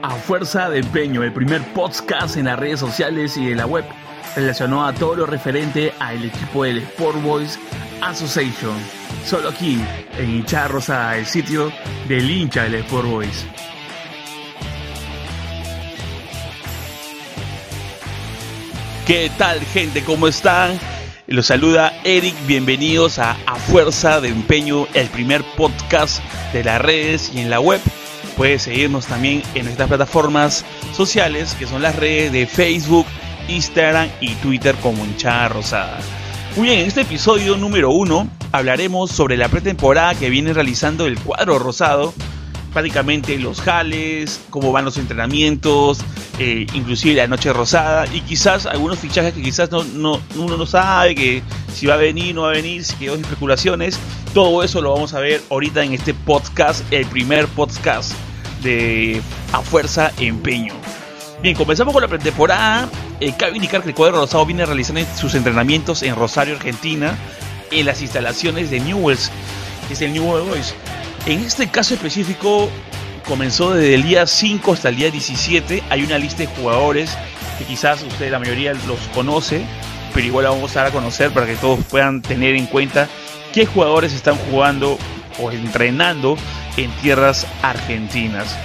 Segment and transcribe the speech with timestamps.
[0.00, 3.84] A Fuerza de Empeño, el primer podcast en las redes sociales y en la web
[4.36, 7.58] relacionado a todo lo referente al equipo del Sport Boys
[8.00, 8.76] Association.
[9.24, 9.80] Solo aquí,
[10.18, 11.72] en Hincha Rosa, el sitio
[12.06, 13.46] del hincha del Sport Boys.
[19.04, 20.04] ¿Qué tal gente?
[20.04, 20.78] ¿Cómo están?
[21.26, 26.22] Los saluda Eric, bienvenidos a A Fuerza de Empeño, el primer podcast
[26.52, 27.80] de las redes y en la web.
[28.38, 33.04] Puedes seguirnos también en nuestras plataformas sociales, que son las redes de Facebook,
[33.48, 35.98] Instagram y Twitter como hinchada rosada.
[36.54, 41.18] Muy bien, en este episodio número uno hablaremos sobre la pretemporada que viene realizando el
[41.18, 42.14] cuadro rosado
[42.72, 45.98] prácticamente los jales, cómo van los entrenamientos,
[46.38, 50.64] eh, inclusive la noche rosada y quizás algunos fichajes que quizás no, no, uno no
[50.64, 51.42] sabe que
[51.74, 53.98] si va a venir, no va a venir, si quedó especulaciones.
[54.32, 58.12] Todo eso lo vamos a ver ahorita en este podcast, el primer podcast
[58.62, 59.20] de
[59.52, 60.74] A Fuerza Empeño.
[61.42, 62.88] Bien, comenzamos con la pretemporada.
[63.20, 67.16] Eh, cabe indicar que el cuadro rosado viene realizando sus entrenamientos en Rosario, Argentina,
[67.70, 69.30] en las instalaciones de Newells,
[69.86, 70.74] que es el New Boys.
[71.26, 72.68] En este caso específico
[73.26, 75.82] comenzó desde el día 5 hasta el día 17.
[75.90, 77.10] Hay una lista de jugadores
[77.58, 79.62] que quizás usted la mayoría los conoce,
[80.14, 83.08] pero igual la vamos a dar a conocer para que todos puedan tener en cuenta
[83.52, 84.98] qué jugadores están jugando
[85.38, 86.36] o entrenando
[86.78, 88.56] en tierras argentinas.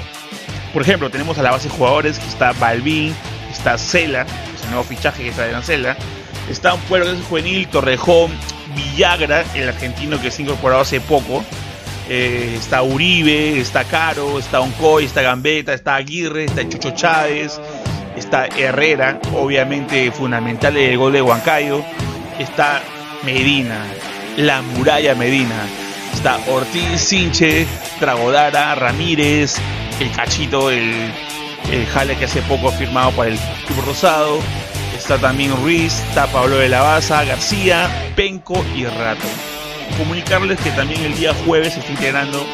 [0.72, 3.14] Por ejemplo, tenemos a la base de jugadores que está Balvin,
[3.52, 5.98] está Cela, que es el nuevo fichaje que está de Cela,
[6.50, 8.32] está un pueblo juvenil, Torrejón,
[8.76, 11.44] Villagra, el argentino que se incorporado hace poco,
[12.10, 17.60] eh, está Uribe, está Caro, está Oncoy, está Gambetta, está Aguirre, está Chucho Chávez,
[18.16, 21.84] está Herrera, obviamente fundamental el gol de Huancayo,
[22.40, 22.82] está
[23.24, 23.86] Medina,
[24.38, 25.68] la muralla Medina,
[26.14, 27.66] está Ortiz, Sinche,
[28.00, 29.56] Tragodara, Ramírez,
[30.00, 31.12] el Cachito, el,
[31.72, 34.40] el Jale que hace poco ha firmado para el Club Rosado,
[34.98, 39.28] está también Ruiz, está Pablo de la Baza, García, Penco y Rato.
[39.98, 42.46] Comunicarles que también el día jueves se está integrando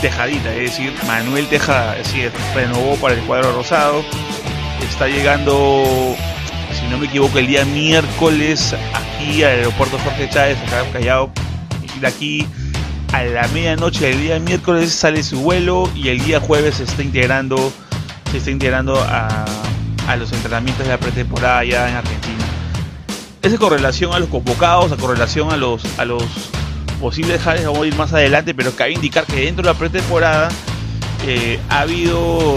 [0.00, 4.02] Tejadita, es decir, Manuel Tejada, es decir, renovó para el cuadro rosado,
[4.88, 6.16] está llegando,
[6.72, 11.30] si no me equivoco, el día miércoles aquí al aeropuerto Jorge Chávez, acá en Callao,
[11.98, 12.46] de aquí
[13.12, 17.02] a la medianoche del día miércoles sale su vuelo y el día jueves se está
[17.02, 17.72] integrando,
[18.30, 19.44] se está integrando a,
[20.06, 22.44] a los entrenamientos de la pretemporada allá en Argentina.
[23.42, 26.22] Esa correlación a los convocados, a correlación a los, a los
[27.00, 30.50] posibles jales, vamos a ir más adelante, pero cabe indicar que dentro de la pretemporada
[31.26, 32.52] eh, ha habido,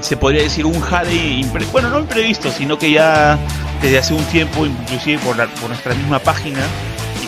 [0.00, 3.38] se podría decir, un jale, bueno, no imprevisto, sino que ya
[3.80, 6.60] desde hace un tiempo, inclusive por, por nuestra misma página,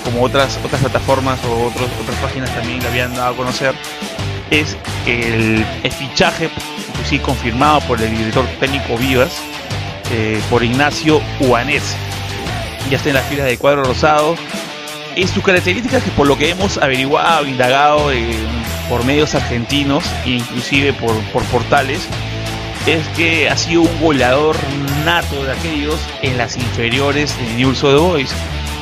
[0.04, 3.74] como otras, otras plataformas o otros, otras páginas también le habían dado a conocer,
[4.50, 5.64] es el,
[5.98, 6.50] fichaje,
[6.88, 9.32] inclusive confirmado por el director técnico Vivas,
[10.12, 11.94] eh, por Ignacio Uanés.
[12.90, 14.34] Ya está en las filas del cuadro rosado.
[15.16, 18.32] Y sus características que por lo que hemos averiguado, indagado eh,
[18.88, 22.00] por medios argentinos e inclusive por, por portales,
[22.86, 24.56] es que ha sido un goleador
[25.04, 28.34] nato de aquellos en las inferiores de Newell's Old Boys.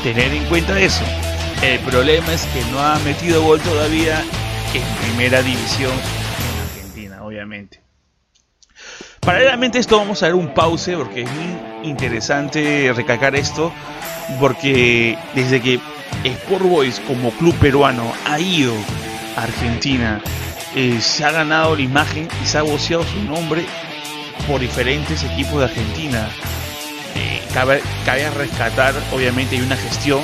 [0.02, 1.04] Tener en cuenta eso.
[1.62, 4.22] El problema es que no ha metido gol todavía
[4.74, 7.80] en primera división en Argentina, obviamente.
[9.20, 13.72] Paralelamente a esto vamos a dar un pause porque es muy interesante recalcar esto
[14.40, 15.80] porque desde que
[16.24, 18.74] Sport Boys como club peruano ha ido
[19.36, 20.20] a Argentina
[20.74, 23.66] eh, se ha ganado la imagen y se ha voceado su nombre
[24.46, 26.28] por diferentes equipos de Argentina.
[27.52, 30.20] Cabe, cabe, rescatar, obviamente hay una gestión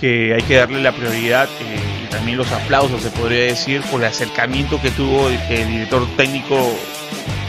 [0.00, 4.00] que hay que darle la prioridad eh, y también los aplausos, se podría decir, por
[4.00, 6.76] el acercamiento que tuvo el director técnico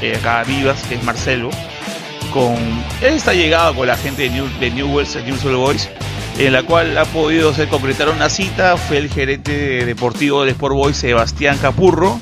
[0.02, 1.50] eh, acá Vivas, que es Marcelo,
[2.32, 2.56] con
[3.02, 5.90] él está llegado con la gente de New, de Newell's, New Boys,
[6.38, 10.76] en la cual ha podido hacer concretar una cita, fue el gerente deportivo del Sport
[10.76, 12.18] Boys, Sebastián Capurro,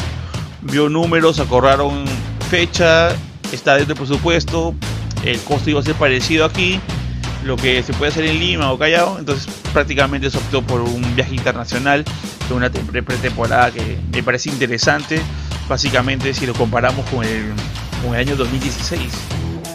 [0.61, 2.05] vio números, acordaron
[2.49, 3.09] fecha,
[3.51, 4.73] está dentro del presupuesto,
[5.31, 6.79] el costo iba a ser parecido aquí,
[7.43, 11.15] lo que se puede hacer en Lima o Callao, entonces prácticamente se optó por un
[11.15, 12.03] viaje internacional
[12.47, 15.21] de una pretemporada que me parece interesante
[15.67, 17.53] básicamente si lo comparamos con el,
[18.03, 19.11] con el año 2016.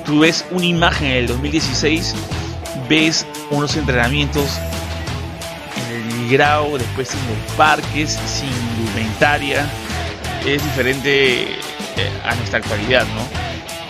[0.05, 2.15] Tú ves una imagen en el 2016,
[2.89, 4.59] ves unos entrenamientos
[5.77, 9.67] en el grado, después en los parques, sin indumentaria.
[10.47, 13.42] Es diferente eh, a nuestra actualidad, ¿no?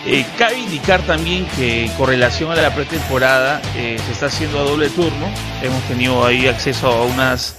[0.05, 4.63] Eh, cabe indicar también que con relación a la pretemporada eh, se está haciendo a
[4.63, 5.27] doble turno.
[5.61, 7.55] Hemos tenido ahí acceso a unas,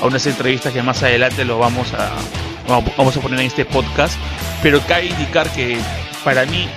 [0.00, 2.10] a unas entrevistas que más adelante lo vamos a,
[2.96, 4.14] vamos a poner en este podcast,
[4.62, 5.78] Pero cabe indicar que
[6.24, 6.68] para mí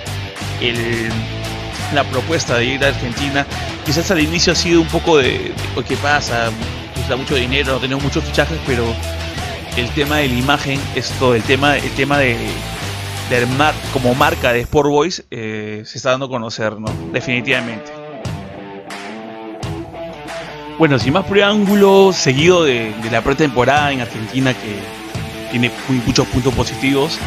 [1.94, 3.46] la propuesta de ir a Argentina
[3.86, 5.52] quizás al inicio ha sido un poco de,
[5.88, 6.50] ¿qué pasa?
[7.08, 8.84] Da mucho dinero, no tenemos muchos fichajes, pero
[9.78, 12.36] el tema de la imagen es todo, el tema, el tema de,
[13.28, 13.46] de
[13.92, 16.88] como marca de Sport Boys eh, se está dando a conocer, ¿no?
[17.12, 17.92] Definitivamente.
[20.78, 24.78] Bueno, sin más preámbulos, seguido de, la pretemporada en Argentina que
[25.50, 25.70] tiene
[26.06, 27.18] muchos puntos positivos,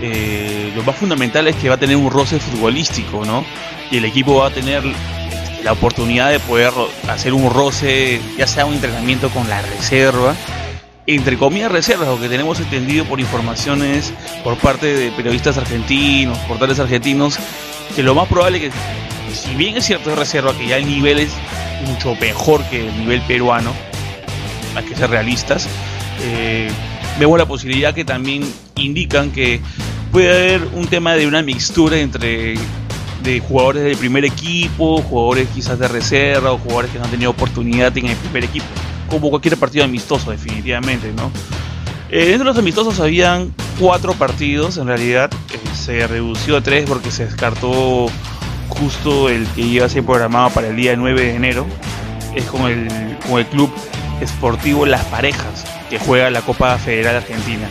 [0.00, 3.44] eh, lo más fundamental es que va a tener un roce futbolístico, ¿no?
[3.90, 4.82] Y el equipo va a tener
[5.64, 6.72] la oportunidad de poder
[7.08, 10.34] hacer un roce, ya sea un entrenamiento con la reserva,
[11.06, 14.12] entre comillas reservas, lo que tenemos entendido por informaciones
[14.44, 17.38] por parte de periodistas argentinos, portales argentinos,
[17.96, 18.70] que lo más probable que,
[19.32, 21.32] si bien es cierto de reserva, que ya el nivel es
[21.86, 23.72] mucho mejor que el nivel peruano,
[24.76, 25.66] hay que ser realistas,
[26.22, 26.68] eh,
[27.18, 28.44] vemos la posibilidad que también
[28.76, 29.60] indican que
[30.12, 32.54] puede haber un tema de una mixtura entre
[33.24, 37.30] de jugadores del primer equipo, jugadores quizás de reserva o jugadores que no han tenido
[37.30, 38.66] oportunidad en el primer equipo
[39.12, 41.30] como cualquier partido amistoso, definitivamente, ¿no?
[42.10, 46.88] Eh, dentro de los amistosos habían cuatro partidos, en realidad eh, se redució a tres
[46.88, 48.06] porque se descartó
[48.68, 51.66] justo el que iba a ser programado para el día 9 de enero,
[52.34, 52.88] es con el,
[53.28, 53.70] con el club
[54.22, 57.68] esportivo Las Parejas, que juega la Copa Federal Argentina.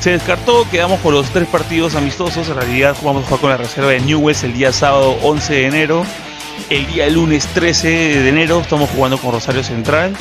[0.00, 3.56] Se descartó, quedamos con los tres partidos amistosos, en realidad vamos a jugar con la
[3.58, 6.04] reserva de Newell's el día sábado 11 de enero,
[6.68, 10.16] el día lunes 13 de enero estamos jugando con Rosario Central,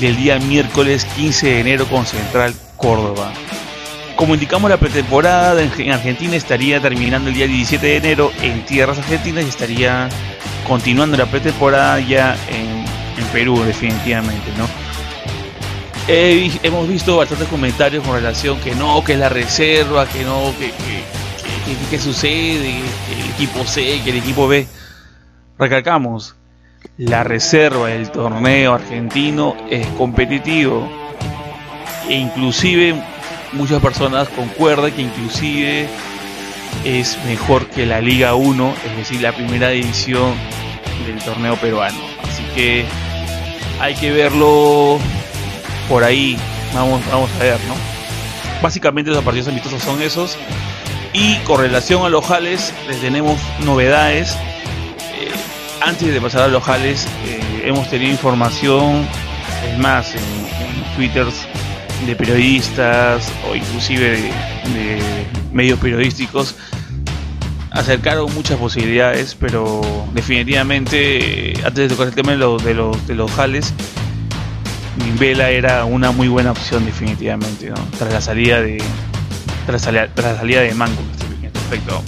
[0.00, 3.32] del día miércoles 15 de enero con Central Córdoba.
[4.16, 8.98] Como indicamos, la pretemporada en Argentina estaría terminando el día 17 de enero en tierras
[8.98, 10.08] argentinas y estaría
[10.66, 12.78] continuando la pretemporada ya en,
[13.32, 14.66] Perú, definitivamente, ¿no?
[16.08, 20.72] hemos visto bastantes comentarios con relación que no, que es la reserva, que no, que,
[21.90, 24.66] que, sucede, que el equipo C, que el equipo B.
[25.58, 26.37] Recalcamos,
[26.96, 30.88] la reserva del torneo argentino es competitivo
[32.08, 32.94] e inclusive
[33.52, 35.88] muchas personas concuerdan que inclusive
[36.84, 40.34] es mejor que la Liga 1, es decir, la primera división
[41.06, 41.98] del torneo peruano.
[42.22, 42.84] Así que
[43.80, 44.98] hay que verlo
[45.88, 46.36] por ahí.
[46.74, 47.74] Vamos, vamos a ver, ¿no?
[48.62, 50.36] Básicamente los partidos amistosos son esos.
[51.12, 54.36] Y con relación a los jales, les tenemos novedades
[55.88, 59.08] antes de pasar a los jales, eh, hemos tenido información,
[59.66, 60.48] es más, en,
[60.96, 61.26] Twitter
[62.06, 65.02] de periodistas o inclusive de,
[65.52, 66.56] medios periodísticos
[67.70, 69.80] acercaron muchas posibilidades, pero
[70.12, 73.72] definitivamente antes de tocar el tema de los de los, de los jales,
[75.20, 78.82] Vela era una muy buena opción definitivamente, tras la salida de
[79.66, 81.00] tras, la, salida de Mango
[81.52, 82.02] Perfecto.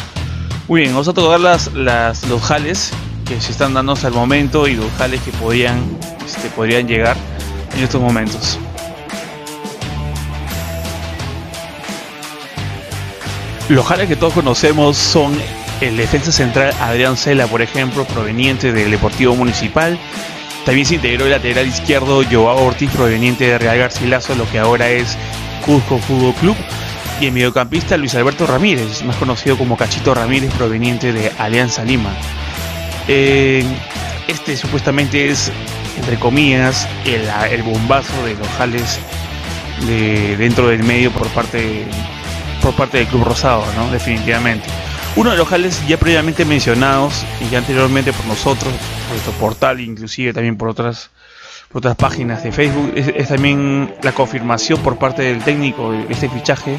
[0.67, 2.93] Muy bien, vamos a tocar las, las, los jales
[3.31, 5.81] que se están dando hasta el momento y los jales que podían,
[6.27, 7.17] este, podrían llegar
[7.77, 8.59] en estos momentos.
[13.69, 15.33] Los jales que todos conocemos son
[15.81, 19.97] el defensa central Adrián Cela, por ejemplo, proveniente del Deportivo Municipal.
[20.67, 24.91] También se integró el lateral izquierdo Joao Ortiz, proveniente de Real Garcilaso, lo que ahora
[24.91, 25.17] es
[25.65, 26.57] Cusco Fútbol Club.
[27.21, 32.11] Y el mediocampista Luis Alberto Ramírez, más conocido como Cachito Ramírez, proveniente de Alianza Lima.
[33.13, 33.65] Eh,
[34.29, 35.51] este supuestamente es,
[35.99, 39.01] entre comillas, el, bombazo de los jales
[39.85, 41.87] de, dentro del medio por parte,
[42.63, 43.91] por parte del Club Rosado, ¿no?
[43.91, 44.69] Definitivamente.
[45.17, 49.81] Uno de los jales ya previamente mencionados y ya anteriormente por nosotros, por nuestro portal,
[49.81, 51.11] inclusive también por otras,
[51.73, 56.79] otras páginas de Facebook, es, también la confirmación por parte del técnico de este fichaje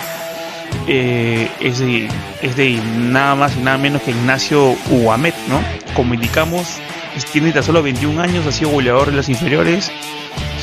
[0.87, 2.07] eh, es, de,
[2.41, 5.61] es, de, nada más y nada menos que Ignacio Uamet, ¿no?
[5.95, 6.79] Como indicamos,
[7.31, 9.91] tiene tan solo 21 años, ha sido goleador de las inferiores,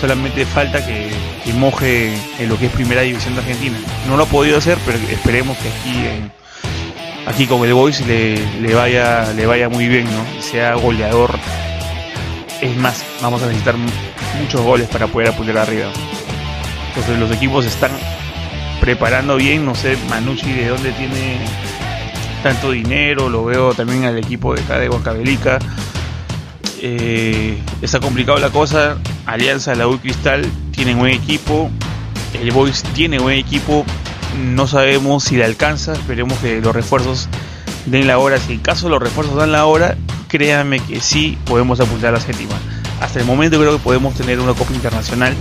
[0.00, 1.10] solamente falta que,
[1.54, 3.78] moje en lo que es primera división de Argentina.
[4.06, 6.30] No lo ha podido hacer, pero esperemos que aquí
[7.26, 10.42] aquí con el Boys le, vaya le vaya muy bien, ¿no?
[10.42, 11.38] sea goleador.
[12.60, 13.76] Es más, vamos a necesitar
[14.40, 15.90] muchos goles para poder apuntar arriba.
[16.88, 17.92] Entonces los equipos están
[18.88, 21.36] preparando bien, no sé, Manucci de dónde tiene
[22.42, 25.58] tanto dinero, lo veo también al equipo de acá de Huancavelica.
[26.80, 31.70] Eh, está complicado la cosa, Alianza, la U Cristal tienen buen equipo,
[32.40, 33.84] el Boys tiene buen equipo,
[34.42, 37.28] no sabemos si le alcanza, esperemos que los refuerzos
[37.84, 41.78] den la hora, si en caso los refuerzos dan la hora, créanme que sí podemos
[41.78, 42.54] apuntar a la séptima.
[43.02, 45.34] Hasta el momento creo que podemos tener una Copa Internacional,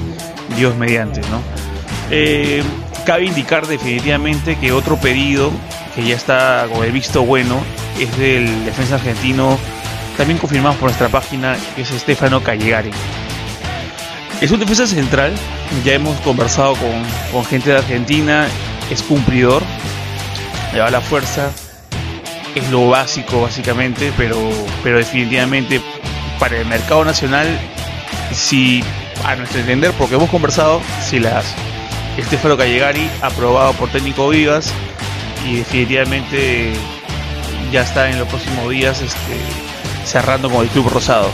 [0.57, 1.66] Dios mediante, ¿no?
[2.09, 2.63] Eh,
[3.05, 5.51] cabe indicar definitivamente que otro pedido
[5.95, 7.59] que ya está con el visto bueno
[7.99, 9.57] es del defensa argentino,
[10.15, 12.91] también confirmado por nuestra página, que es Stefano Callegari.
[14.39, 15.33] Es un defensa central,
[15.83, 16.91] ya hemos conversado con,
[17.31, 18.47] con gente de Argentina,
[18.91, 19.63] es cumplidor,
[20.73, 21.49] le da la fuerza,
[22.53, 24.37] es lo básico básicamente, pero,
[24.83, 25.81] pero definitivamente
[26.39, 27.47] para el mercado nacional,
[28.31, 28.83] si
[29.25, 31.66] a nuestro entender, porque hemos conversado, si la hace.
[32.17, 34.73] Estefano Callegari, aprobado por técnico Vivas
[35.47, 36.73] y definitivamente
[37.71, 39.37] ya está en los próximos días este,
[40.03, 41.29] cerrando con el Club Rosado.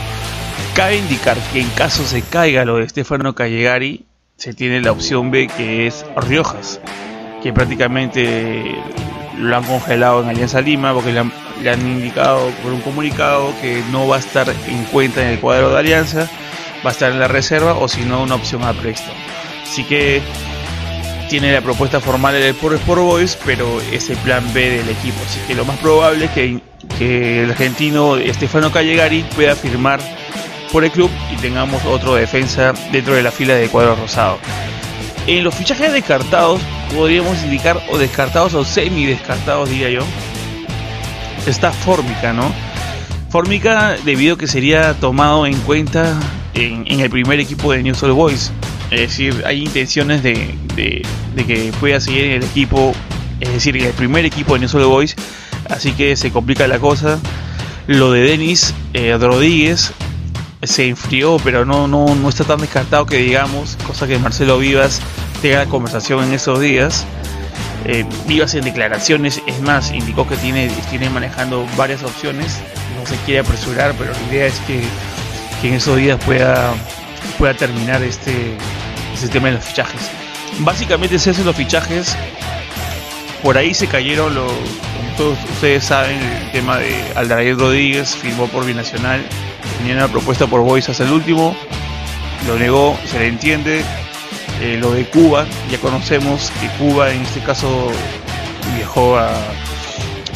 [0.74, 4.04] Cabe indicar que en caso se caiga lo de Estefano Callegari,
[4.36, 6.80] se tiene la opción B que es Riojas,
[7.42, 8.76] que prácticamente
[9.38, 13.52] lo han congelado en Alianza Lima porque le han, le han indicado por un comunicado
[13.60, 16.28] que no va a estar en cuenta en el cuadro de Alianza,
[16.84, 19.18] va a estar en la reserva o si no una opción a préstamo.
[19.62, 20.22] Así que
[21.28, 25.16] tiene la propuesta formal del Sport Sport Boys, pero es el plan B del equipo.
[25.26, 26.60] Así que lo más probable es que,
[26.98, 30.00] que el argentino Estefano Callegari pueda firmar
[30.72, 34.38] por el club y tengamos otro defensa dentro de la fila de cuadro rosado.
[35.26, 36.60] En los fichajes descartados,
[36.94, 40.02] podríamos indicar o descartados o semi descartados, diría yo,
[41.46, 42.52] está Fórmica, ¿no?
[43.30, 46.18] Fórmica debido a que sería tomado en cuenta
[46.54, 48.52] en, en el primer equipo de News All Boys.
[48.90, 51.02] Es decir, hay intenciones de, de,
[51.46, 52.92] que pueda seguir en el equipo,
[53.40, 55.16] es decir, en el primer equipo de News All Boys.
[55.68, 57.18] Así que se complica la cosa.
[57.86, 59.92] Lo de Denis eh, Rodríguez
[60.62, 65.00] se enfrió, pero no, no, no está tan descartado que digamos, cosa que Marcelo Vivas
[65.42, 67.06] tenga la conversación en esos días.
[67.84, 72.60] Eh, Vivas en declaraciones, es más, indicó que tiene, tiene manejando varias opciones,
[72.98, 74.82] no se quiere apresurar, pero la idea es que,
[75.60, 76.72] que en esos días pueda,
[77.38, 78.56] pueda terminar este,
[79.12, 80.23] este tema de los fichajes.
[80.60, 82.16] Básicamente se hacen los fichajes,
[83.42, 84.52] por ahí se cayeron los,
[85.16, 89.24] todos ustedes saben, el tema de Aldair Rodríguez, firmó por Binacional,
[89.78, 91.56] tenía una propuesta por Boys hasta el último,
[92.46, 93.84] lo negó, se le entiende,
[94.60, 97.90] eh, lo de Cuba, ya conocemos que Cuba en este caso
[98.76, 99.30] viajó a,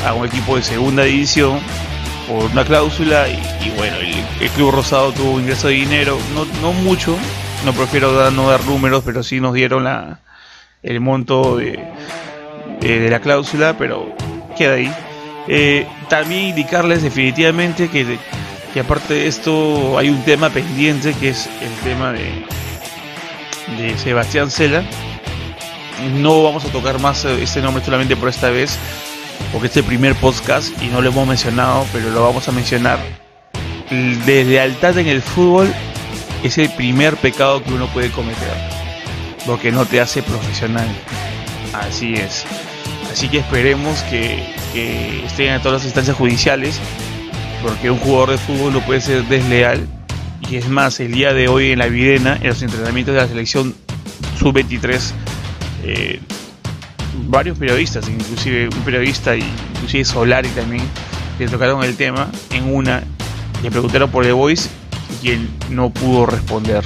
[0.06, 1.60] a un equipo de segunda división
[2.28, 7.16] por una cláusula y, bueno, el, Club Rosado tuvo ingreso de dinero, no, no mucho,
[7.64, 10.20] no prefiero dar, no dar números, pero sí nos dieron la,
[10.82, 11.78] el monto de,
[13.10, 14.14] la cláusula, pero
[14.56, 14.92] queda ahí.
[15.48, 18.18] Eh, también indicarles definitivamente que,
[18.72, 22.44] que aparte de esto hay un tema pendiente que es el tema de,
[23.78, 24.82] de Sebastián Cela.
[26.14, 28.78] No vamos a tocar más este nombre solamente por esta vez,
[29.52, 32.98] porque este primer podcast y no lo hemos mencionado, pero lo vamos a mencionar.
[33.90, 35.72] Deslealtad en el fútbol
[36.42, 38.52] es el primer pecado que uno puede cometer,
[39.47, 40.88] porque no te hace profesional.
[41.73, 42.45] Así es.
[43.11, 44.57] Así que esperemos que,
[45.25, 46.78] estén en todas las instancias judiciales,
[47.62, 49.88] porque un jugador de fútbol no puede ser desleal
[50.50, 53.28] y es más, el día de hoy en la Videna, en los entrenamientos de la
[53.28, 53.75] selección
[54.38, 55.12] sub-23,
[55.85, 56.21] eh,
[57.26, 59.42] varios periodistas, inclusive un periodista y
[59.75, 60.83] inclusive Solari también,
[61.38, 63.02] le tocaron el tema en una,
[63.62, 64.71] le preguntaron por The Voice
[65.25, 66.84] él no pudo responder.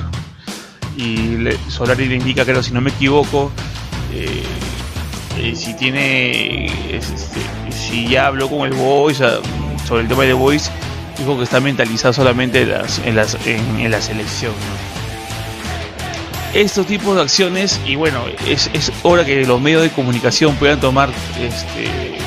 [0.96, 3.50] Y le, Solari le indica, creo, si no me equivoco,
[4.12, 4.42] eh,
[5.38, 9.24] eh, si tiene, este, si ya habló con el Voice
[9.86, 10.70] sobre el tema de Voice,
[11.18, 13.14] dijo que está mentalizado solamente en,
[13.90, 14.52] la selección.
[16.52, 20.80] Estos tipos de acciones, y bueno, es, es, hora que los medios de comunicación puedan
[20.80, 21.08] tomar
[21.40, 22.18] este,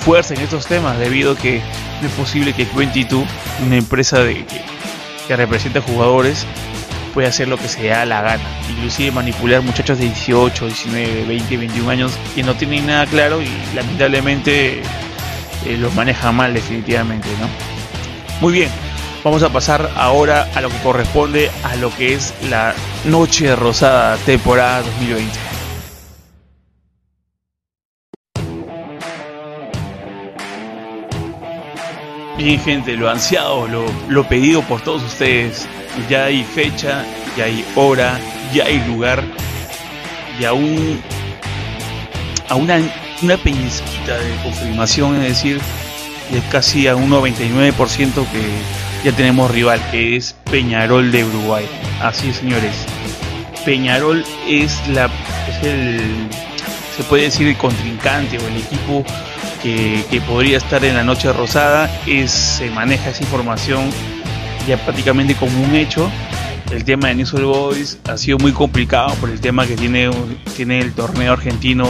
[0.00, 1.60] fuerza en estos temas, debido a que
[2.00, 3.24] no es posible que 22,
[3.64, 4.60] una empresa de, que,
[5.30, 6.44] que representa jugadores,
[7.14, 11.88] pueda hacer lo que se la gana, inclusive manipular muchachos de 18, 19, 20, 21
[11.88, 17.46] años que no tienen nada claro y lamentablemente eh, los maneja mal definitivamente, ¿no?
[18.40, 18.70] Muy bien,
[19.22, 24.16] vamos a pasar ahora a lo que corresponde a lo que es la Noche Rosada
[24.26, 25.49] temporada 2020.
[32.40, 35.68] Bien gente, lo ansiado, lo, lo pedido por todos ustedes,
[36.08, 37.04] ya hay fecha,
[37.36, 38.18] ya hay hora,
[38.54, 39.22] ya hay lugar
[40.40, 41.02] y aún
[42.48, 42.80] a una,
[43.20, 45.60] una peñisquita de confirmación, es decir,
[46.32, 47.74] es casi a un 99%
[48.14, 51.66] que ya tenemos rival, que es Peñarol de Uruguay.
[52.00, 52.86] Así es, señores.
[53.66, 55.10] Peñarol es la
[55.46, 56.00] es el
[56.96, 59.04] se puede decir el contrincante o el equipo
[59.62, 61.90] que, que podría estar en la noche rosada.
[62.06, 63.90] Es, se maneja esa información
[64.66, 66.10] ya prácticamente como un hecho.
[66.70, 70.10] el tema de News Boys ha sido muy complicado por el tema que tiene,
[70.56, 71.86] tiene el torneo argentino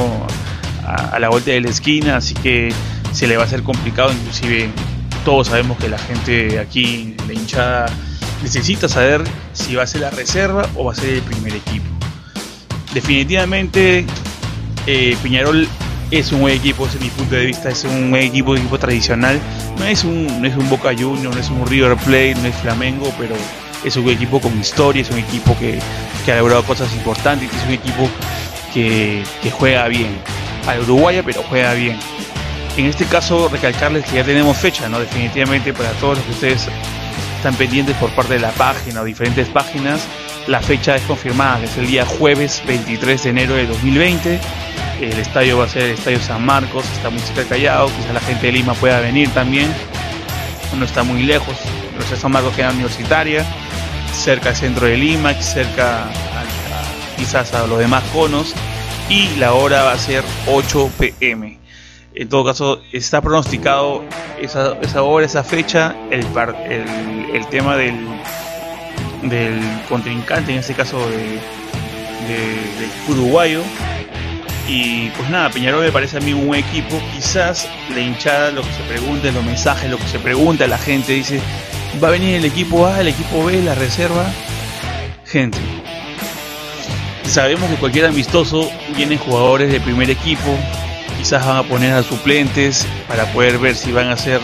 [0.86, 2.72] a, la vuelta de la esquina, así que
[3.12, 4.70] se le va a hacer complicado, inclusive
[5.24, 7.86] todos sabemos que la gente aquí, la hinchada,
[8.42, 9.22] necesita saber
[9.52, 11.86] si va a ser la reserva o va a ser el primer equipo.
[12.94, 14.06] Definitivamente
[14.86, 15.68] eh, Piñarol
[16.10, 19.40] es un buen equipo, desde mi punto de vista, es un buen equipo, equipo tradicional.
[19.78, 22.56] No es un, no es un Boca Juniors, no es un River Plate, no es
[22.56, 23.34] Flamengo, pero
[23.84, 25.78] es un equipo con historia, es un equipo que,
[26.30, 28.08] ha logrado cosas importantes, es un equipo
[28.72, 30.18] que, juega bien.
[30.66, 31.98] Al Uruguaya, pero juega bien.
[32.76, 35.00] En este caso, recalcarles que ya tenemos fecha, ¿no?
[35.00, 36.68] Definitivamente para todos los que ustedes
[37.36, 40.00] están pendientes por parte de la página o diferentes páginas,
[40.46, 44.40] la fecha es confirmada, es el día jueves 23 de enero de 2020.
[45.00, 48.12] El estadio va a ser el Estadio San Marcos, está muy cerca de Callao, quizás
[48.12, 49.72] la gente de Lima pueda venir también.
[50.78, 51.56] No está muy lejos,
[51.98, 53.44] el San Marcos queda universitaria
[54.12, 56.04] cerca al centro de Lima, cerca
[57.16, 58.54] quizás a los demás conos
[59.08, 61.58] y la hora va a ser 8 pm.
[62.14, 64.04] En todo caso, está pronosticado
[64.40, 66.26] esa, hora, esa fecha, el,
[67.50, 67.98] tema del,
[69.88, 71.40] contrincante, en este caso de,
[72.28, 73.62] de, uruguayo.
[74.72, 76.96] Y pues nada, Peñarol me parece a mí un equipo.
[77.12, 81.12] Quizás la hinchada, lo que se pregunta, los mensajes, lo que se pregunta, la gente
[81.12, 81.40] dice,
[82.00, 84.24] va a venir el equipo A, el equipo B, la reserva.
[85.26, 85.58] Gente,
[87.24, 90.56] sabemos que cualquier amistoso vienen jugadores de primer equipo,
[91.18, 94.40] quizás van a poner a suplentes para poder ver si van a hacer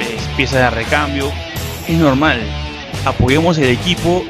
[0.00, 1.32] eh, piezas de recambio.
[1.88, 2.40] Es normal,
[3.04, 4.24] apoyemos el equipo.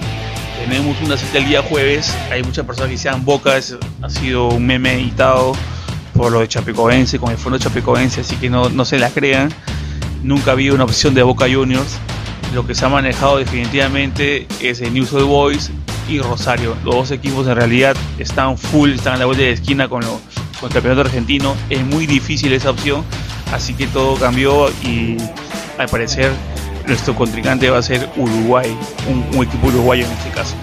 [0.68, 2.12] Tenemos una cita el día jueves.
[2.30, 3.76] Hay muchas personas que sean bocas.
[4.02, 5.52] Ha sido un meme editado
[6.12, 9.52] por lo de Chapecoense, con el fondo Chapecoense, así que no, no se la crean.
[10.22, 11.98] Nunca había una opción de Boca Juniors
[12.54, 15.70] lo que se ha manejado definitivamente es el News Old Boys
[16.08, 16.74] y Rosario.
[16.84, 20.20] Los dos equipos en realidad están full, están a la vuelta de esquina con, lo,
[20.60, 21.54] con el campeonato argentino.
[21.68, 23.04] Es muy difícil esa opción,
[23.52, 25.18] así que todo cambió y
[25.76, 26.32] al parecer
[26.86, 28.76] nuestro contrincante va a ser Uruguay,
[29.08, 30.54] un, equipo uruguayo en este caso.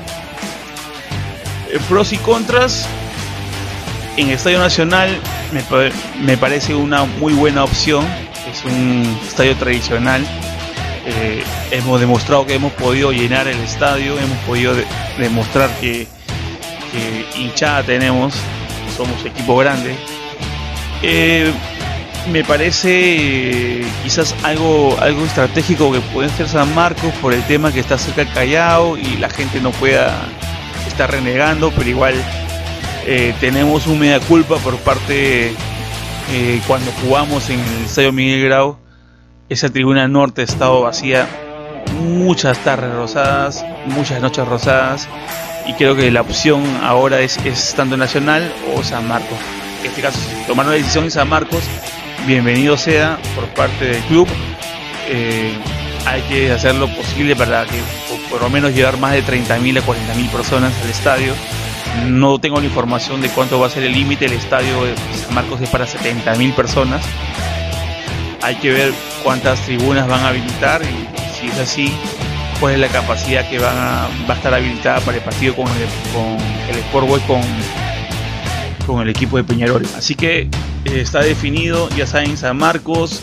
[1.72, 2.88] Eh, pros y contras.
[4.16, 5.10] En Estadio Nacional
[5.52, 5.64] me,
[6.24, 8.06] me parece una muy buena opción.
[8.52, 10.24] Es un estadio tradicional
[11.06, 14.74] eh, hemos demostrado que hemos podido llenar el estadio, hemos podido
[15.18, 16.08] demostrar que,
[17.36, 18.34] hinchada tenemos,
[18.96, 19.96] somos equipo grande.
[21.02, 21.52] Eh,
[22.32, 27.80] me parece quizás algo, algo estratégico que puede ser San Marcos por el tema que
[27.80, 30.14] está cerca del Callao y la gente no pueda
[30.88, 32.16] estar renegando, pero igual
[33.06, 35.54] eh, tenemos un media culpa por parte
[36.66, 38.78] cuando jugamos en el Estadio Miguel Grau
[39.50, 41.28] esa tribuna norte ha estado vacía
[42.00, 45.08] muchas tardes rosadas, muchas noches rosadas
[45.68, 49.38] y creo que la opción ahora es, es tanto Nacional o San Marcos.
[49.82, 51.64] En este caso, si tomar una decisión en San Marcos,
[52.26, 54.28] bienvenido sea por parte del club.
[55.08, 55.54] Eh,
[56.06, 57.80] hay que hacer lo posible para que
[58.30, 61.34] por, lo menos llevar más de 30.000 a 40.000 personas al estadio.
[62.08, 64.26] No tengo la información de cuánto va a ser el límite.
[64.26, 67.06] El estadio de San Marcos es para 70.000 personas.
[68.42, 71.94] Hay que ver cuántas tribunas van a habilitar y si es así,
[72.60, 75.88] cuál es la capacidad que van va a estar habilitada para el partido con el,
[76.14, 76.38] con
[76.70, 77.42] el Sport con,
[78.86, 79.86] con el equipo de Peñarol.
[79.96, 80.50] Así que
[80.86, 83.22] está definido, ya saben, San Marcos,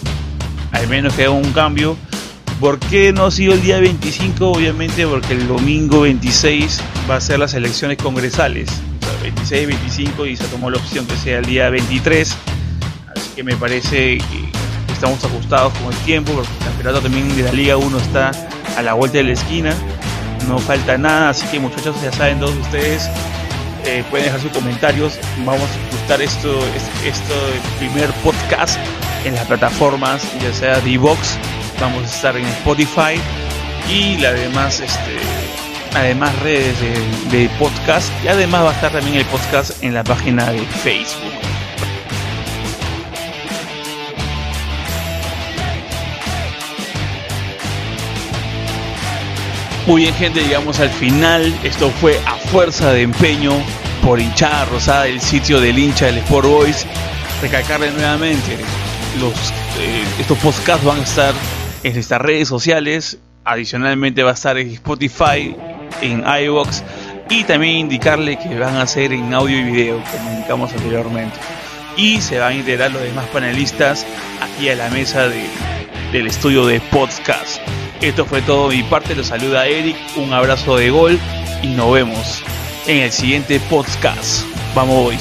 [0.73, 1.97] al menos que un cambio.
[2.61, 4.51] ¿Por qué no ha sido el día 25?
[4.51, 8.69] Obviamente porque el domingo 26 va a ser las elecciones congresales.
[9.19, 12.37] O 26 y 25 y se tomó la opción que sea el día 23.
[13.17, 14.19] Así que me parece
[15.01, 18.33] estamos ajustados con el tiempo, porque el campeonato también de la Liga 1 está
[18.77, 19.75] a la vuelta de la esquina,
[20.47, 23.09] no falta nada, así que muchachos ya saben todos ustedes,
[23.85, 26.59] eh, pueden dejar sus comentarios, vamos a ajustar esto,
[27.05, 27.35] esto,
[27.79, 28.79] primer podcast
[29.25, 31.39] en las plataformas, ya sea D-Box,
[31.81, 33.21] vamos a estar en Spotify
[33.89, 35.19] y las demás este,
[35.95, 40.05] además redes de, de, podcast y además va a estar también el podcast en la
[40.05, 41.50] página de Facebook.
[49.87, 51.59] Muy bien gente, llegamos al final.
[51.65, 53.53] Esto fue a fuerza de empeño
[54.05, 56.87] por hinchada rosada el sitio del hincha del Sport Boys.
[57.41, 58.59] Recalcarle nuevamente,
[59.19, 59.33] los,
[59.81, 61.35] eh, estos podcasts van a estar
[61.83, 63.19] en nuestras redes sociales.
[63.45, 65.57] Adicionalmente va a estar en Spotify,
[66.03, 66.83] en iVoox
[67.31, 71.39] y también indicarle que van a ser en audio y video, como indicamos anteriormente.
[71.97, 74.07] Y se van a integrar los demás panelistas
[74.41, 75.29] aquí a la mesa
[76.13, 77.61] del estudio de podcast.
[78.01, 81.19] Esto fue todo de mi parte, los saluda Eric, un abrazo de gol
[81.63, 82.43] y nos vemos
[82.87, 84.45] en el siguiente podcast.
[84.75, 85.19] Vamos, boys.